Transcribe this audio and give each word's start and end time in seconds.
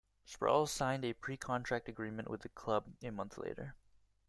Sproule 0.25 0.65
signed 0.65 1.05
a 1.05 1.13
pre-contract 1.13 1.87
agreement 1.87 2.27
with 2.27 2.41
the 2.41 2.49
club 2.49 2.85
a 3.03 3.11
month 3.11 3.37
later. 3.37 3.75